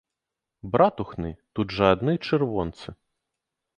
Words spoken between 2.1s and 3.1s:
чырвонцы!